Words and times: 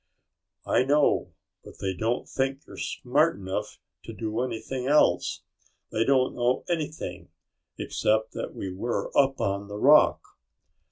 "I 0.65 0.83
know, 0.83 1.35
but 1.63 1.77
they 1.79 1.93
don't 1.93 2.27
think 2.27 2.65
you're 2.65 2.75
smart 2.79 3.35
enough 3.35 3.77
to 4.05 4.13
do 4.13 4.41
anything 4.41 4.87
else. 4.87 5.43
They 5.91 6.03
don't 6.05 6.33
know 6.33 6.63
anything 6.67 7.29
except 7.77 8.31
that 8.31 8.55
we 8.55 8.71
were 8.73 9.15
up 9.15 9.39
on 9.39 9.67
the 9.67 9.77
rock." 9.77 10.23